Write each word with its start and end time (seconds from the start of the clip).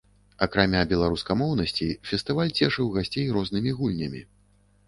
Акрамя 0.45 0.79
беларускамоўнасці, 0.93 1.89
фестываль 2.13 2.55
цешыў 2.61 2.91
гасцей 2.97 3.31
рознымі 3.37 3.79
гульнямі. 3.83 4.27